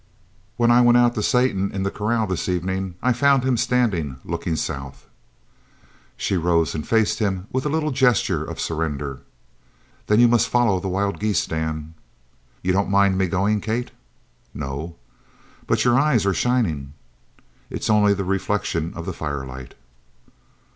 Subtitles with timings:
[0.57, 4.17] "When I went out to Satan in the corral this evenin', I found him standin'
[4.25, 5.05] lookin' south."
[6.17, 9.21] She rose and faced him with a little gesture of surrender.
[10.07, 11.93] "Then you must follow the wild geese, Dan!"
[12.63, 13.91] "You don't mind me goin', Kate?"
[14.55, 14.95] "No."
[15.67, 16.93] "But your eyes are shinin'!"
[17.69, 19.75] "It's only the reflection of the firelight."